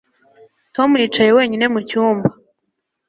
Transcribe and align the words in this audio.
Tom 0.75 0.89
yicaye 1.01 1.31
wenyine 1.37 1.65
mu 1.73 1.79
cyumba 1.89 2.27